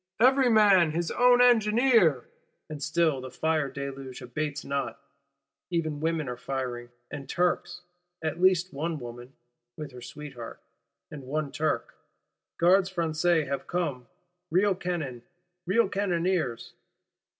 [0.27, 2.27] _Every man his own engineer!
[2.71, 4.99] And still the fire deluge abates not;
[5.69, 7.81] even women are firing, and Turks;
[8.23, 9.33] at least one woman
[9.77, 10.59] (with her sweetheart),
[11.11, 11.93] and one Turk.
[12.59, 14.07] Gardes Françaises have come:
[14.49, 15.21] real cannon,
[15.67, 16.73] real cannoneers.